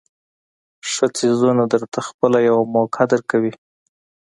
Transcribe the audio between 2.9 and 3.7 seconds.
درکوي.